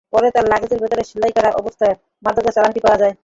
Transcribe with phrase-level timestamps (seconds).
[0.13, 1.95] পরে তাঁর লাগেজের ভেতরে সেলাই করা অবস্থায়
[2.23, 3.13] মাদকের চালানটি পাওয়া যায়।